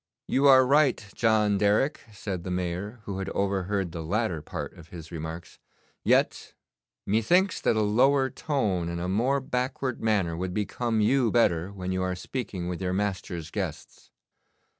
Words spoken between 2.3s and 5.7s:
the Mayor, who had overheard the latter part of his remarks.